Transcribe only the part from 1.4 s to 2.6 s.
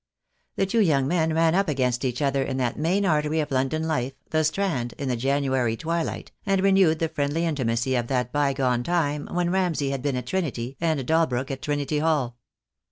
up against THE DAY WILL COME. 43 each other in